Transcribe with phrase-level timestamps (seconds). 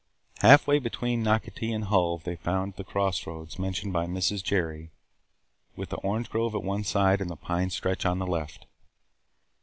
[0.39, 4.41] Half way between Nocatee and Hull they found the cross roads mentioned by Mrs.
[4.43, 4.89] Jerry
[5.75, 8.65] with the orange grove at one side and the pine stretch on the left.